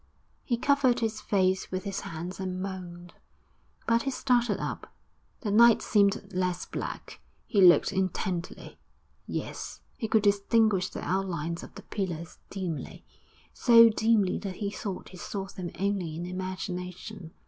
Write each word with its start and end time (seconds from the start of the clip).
He 0.43 0.57
covered 0.57 0.99
his 0.99 1.21
face 1.21 1.69
with 1.71 1.83
his 1.83 1.99
hands 1.99 2.39
and 2.39 2.59
moaned. 2.59 3.13
But 3.85 4.01
he 4.01 4.09
started 4.09 4.59
up, 4.59 4.91
the 5.41 5.51
night 5.51 5.83
seemed 5.83 6.33
less 6.33 6.65
black; 6.65 7.19
he 7.45 7.61
looked 7.61 7.93
intently; 7.93 8.79
yes, 9.27 9.81
he 9.95 10.07
could 10.07 10.23
distinguish 10.23 10.89
the 10.89 11.03
outlines 11.07 11.61
of 11.61 11.75
the 11.75 11.83
pillars 11.83 12.39
dimly, 12.49 13.05
so 13.53 13.89
dimly 13.89 14.39
that 14.39 14.55
he 14.55 14.71
thought 14.71 15.09
he 15.09 15.17
saw 15.17 15.45
them 15.45 15.69
only 15.77 16.15
in 16.15 16.25
imagination. 16.25 17.35